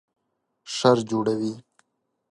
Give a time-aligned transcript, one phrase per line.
[0.75, 1.53] شر جوړوي